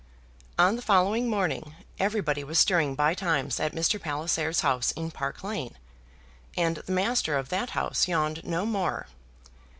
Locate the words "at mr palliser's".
3.59-4.61